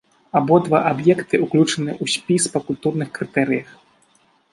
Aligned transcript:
Абодва 0.39 0.79
аб'екты 0.91 1.35
ўключаны 1.45 1.91
ў 2.03 2.13
спіс 2.13 2.43
па 2.55 2.59
культурных 2.71 3.13
крытэрыях. 3.19 3.69